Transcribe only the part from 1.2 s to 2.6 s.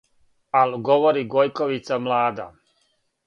Гојковица млада: